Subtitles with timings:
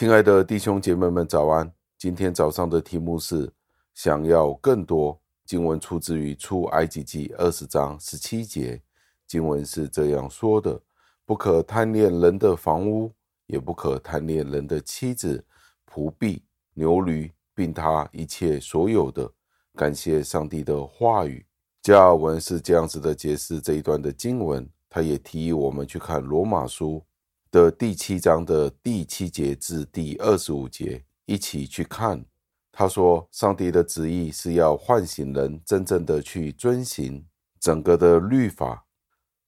[0.00, 1.70] 亲爱的弟兄姐妹们，早安！
[1.98, 3.52] 今天早上的题目是
[3.92, 5.20] “想要更多”。
[5.44, 8.80] 经文出自于出埃及记二十章十七节，
[9.26, 10.80] 经文是这样说的
[11.26, 13.12] ：“不可贪恋人的房屋，
[13.44, 15.44] 也不可贪恋人的妻子、
[15.86, 19.30] 仆婢、牛驴，并他一切所有的。”
[19.76, 21.44] 感谢上帝的话语。
[21.82, 27.04] 加尔文是这样子的解释这一段的经文，他也提议我们去看罗马书
[27.50, 32.24] 的第七章的第七节至第二十五节，一起去看。
[32.70, 37.26] 他说，上帝的旨意是要唤醒人真正的去遵行
[37.58, 38.86] 整个的律法，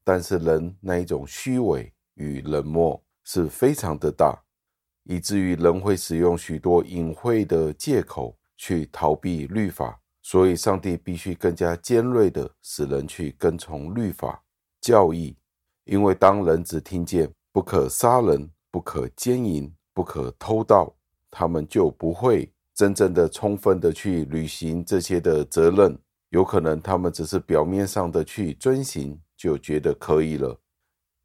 [0.03, 4.43] 但是人那一种虚伪与冷漠是非常的大，
[5.05, 10.01] 以至于人会使用许多隐晦的借口去逃避律法。
[10.23, 14.43] 所以，上帝必须更加尖锐的使人去跟从律法
[14.81, 15.37] 教义，
[15.85, 20.95] 因为当人只听见不可杀人、不可奸淫、不可偷盗，
[21.31, 25.99] 他们就不会真正的、充分的去履行这些的责任。
[26.31, 30.59] 有可能他们只是表面上的去遵行，就觉得可以了。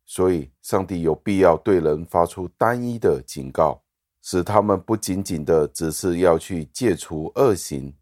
[0.05, 3.81] 所以，上帝有必要对人发出单一的警告，
[4.21, 7.95] 使他们不仅仅的只是要去戒除恶行。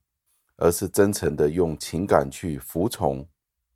[0.58, 3.28] 而是真诚的用情感去服从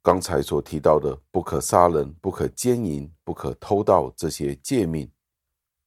[0.10, 5.08] 刚才所提到的不可杀人、不可奸淫、不可偷盗这些诫命。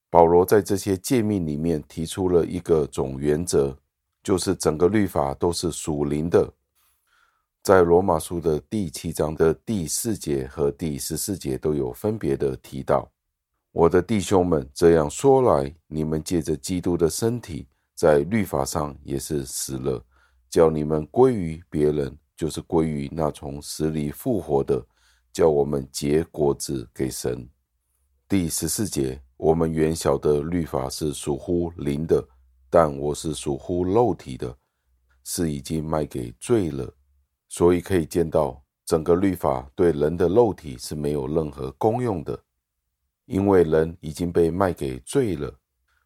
[0.09, 3.77] 保罗在这些诫命里面提出了一个总原则，
[4.23, 6.53] 就是整个律法都是属灵的。
[7.65, 13.11] 在罗马书的第七章的第四节和第十四节都有分别的提到
[13.73, 20.01] ：“我的弟兄们，这样说来，你们借着基督的身体，在律法上也是死了。”
[20.49, 24.85] 叫你们归于别人，就是归于那从死里复活的，
[25.33, 27.49] 叫我们结果子给神。
[28.29, 32.27] 第十四节，我们原晓得律法是属乎灵的，
[32.71, 34.57] 但我是属乎肉体的，
[35.25, 36.93] 是已经卖给罪了。
[37.49, 42.43] 所以可以见到，整个律法对人的肉体是没有任何功用的，
[43.27, 45.55] 因为人已经被卖给罪了。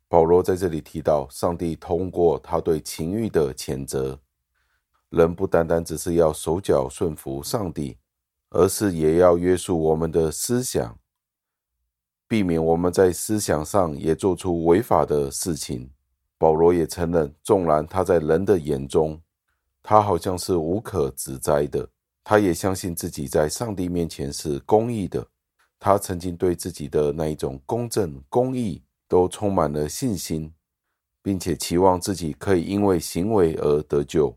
[0.09, 4.21] 保罗在这里提到，上帝通过他对情欲的谴责。
[5.17, 7.97] 人不单单只是要手脚顺服上帝，
[8.51, 10.99] 而是也要约束我们的思想，
[12.29, 15.91] 避免我们在思想上也做出违法的事情。
[16.39, 19.19] 保罗也承认，纵然他在人的眼中，
[19.83, 21.89] 他好像是无可指摘的，
[22.23, 25.27] 他也相信自己在上帝面前是公义的。
[25.79, 30.53] 他曾经对自己的那一种公正、公义都充满了信心，
[31.23, 34.37] 并且期望自己可以因为行为而得救。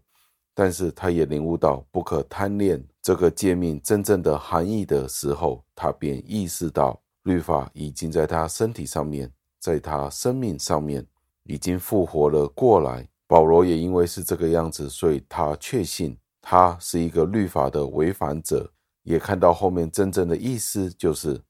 [0.59, 11.07] 但是他也领悟到不可贪恋这个诫命真正的含义的时候，他便意识到律法已经在他身体上面，在他生命上面
[11.45, 13.07] 已经复活了过来。
[13.25, 18.69] 保罗也因为是这个样子，所以他确信他是一个律法的违反者，
[19.03, 21.41] 也看到后面真正的意思就是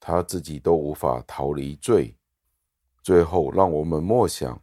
[0.00, 2.16] 他自己都无法逃离罪。
[3.02, 4.58] 最后，让我们默想，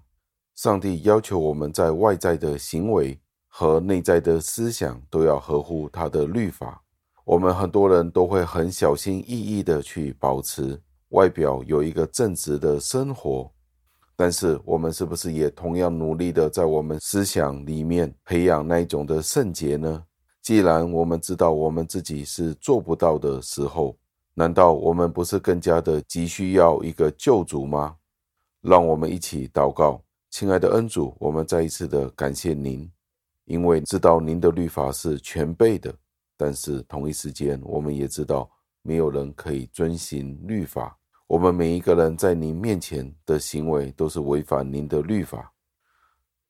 [0.55, 3.19] 上帝要求我们在外在的行为。
[3.53, 6.81] 和内在的思想都要合乎他的律法。
[7.25, 13.51] 我们很多人都会很小心翼翼的去保持外表有一个正直的生活，
[14.15, 20.03] 但是我们是不是也同样努力的在我们思想里面培养那一种的圣洁呢？
[20.41, 23.95] 既然我们知道我们自己是做不到的时候，
[24.33, 27.97] 难道我们不是更加的急需要一个救主吗？
[28.61, 30.01] 让我们一起祷告，
[30.31, 32.89] 亲爱的恩主，我们再一次的感谢您。
[33.51, 35.93] 因为知道您的律法是全备的，
[36.37, 38.49] 但是同一时间，我们也知道
[38.81, 40.97] 没有人可以遵行律法。
[41.27, 45.51] 我们每一个人在您面前的行为都是违反您的律法。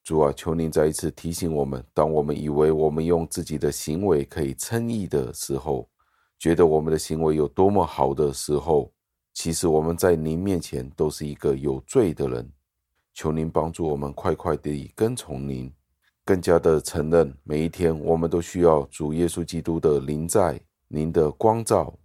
[0.04, 5.90] 主啊，求您再一次提醒我们：当我们以为我们用自己的行为可以称义的时候，
[6.38, 8.94] 觉得我们的行为有多么好的时候，
[9.34, 12.48] 其实我们在您面前都是一个有罪的人。
[13.12, 15.74] 求您帮助我们，快快地跟从您。
[16.24, 21.98] 更加的承认，每一天我们都需要主耶稣基督的临在，您的光照，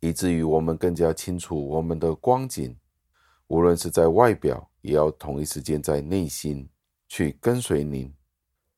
[0.00, 2.76] 以至于我们更加清楚我们的光景。
[3.46, 6.68] 无论是在外表，也要同一时间在内心
[7.06, 8.12] 去跟随您，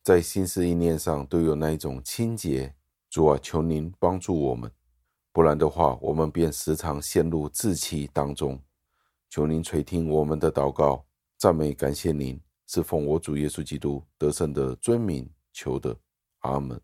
[0.03, 2.75] 在心思意念上都有那一种清洁。
[3.09, 4.71] 主啊，求您帮助我们，
[5.33, 8.61] 不然的话，我们便时常陷入自欺当中。
[9.31, 11.07] 求您垂听我们的祷告，
[11.39, 12.41] 赞美感谢您。
[12.67, 15.97] 是奉我主耶稣基督得胜的尊名求的，
[16.41, 16.81] 阿门。